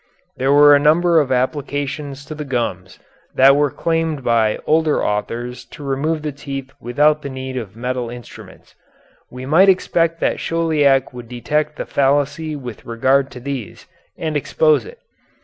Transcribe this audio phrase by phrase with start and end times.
[0.37, 2.97] There were a number of applications to the gums
[3.35, 8.09] that were claimed by older authors to remove the teeth without the need of metal
[8.09, 8.73] instruments.
[9.29, 13.85] We might expect that Chauliac would detect the fallacy with regard to these
[14.17, 14.97] and expose it.